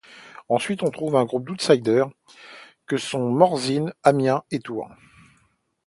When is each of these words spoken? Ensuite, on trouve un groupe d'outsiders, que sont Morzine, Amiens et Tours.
Ensuite, 0.49 0.81
on 0.81 0.89
trouve 0.89 1.15
un 1.15 1.25
groupe 1.25 1.45
d'outsiders, 1.47 2.09
que 2.87 2.97
sont 2.97 3.29
Morzine, 3.29 3.93
Amiens 4.01 4.41
et 4.49 4.57
Tours. 4.57 4.89